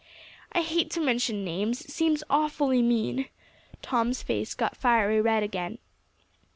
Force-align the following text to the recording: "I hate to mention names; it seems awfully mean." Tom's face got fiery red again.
"I 0.51 0.63
hate 0.63 0.89
to 0.93 0.99
mention 0.99 1.43
names; 1.45 1.81
it 1.81 1.91
seems 1.91 2.23
awfully 2.27 2.81
mean." 2.81 3.27
Tom's 3.83 4.23
face 4.23 4.55
got 4.55 4.75
fiery 4.75 5.21
red 5.21 5.43
again. 5.43 5.77